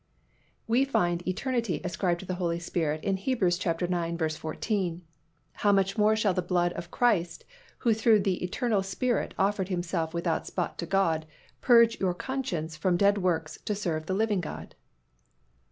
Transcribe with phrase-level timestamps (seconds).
[0.65, 3.43] We find eternity ascribed to the Holy Spirit in Heb.
[3.43, 4.35] ix.
[4.37, 5.01] 14,
[5.53, 7.45] "How much more shall the blood of Christ,
[7.77, 11.27] who through the eternal Spirit offered Himself without spot to God,
[11.61, 14.73] purge your conscience from dead works to serve the living God?"